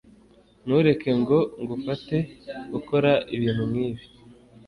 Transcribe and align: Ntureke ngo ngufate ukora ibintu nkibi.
Ntureke 0.65 1.09
ngo 1.21 1.37
ngufate 1.61 2.17
ukora 2.79 3.11
ibintu 3.35 3.63
nkibi. 3.71 4.03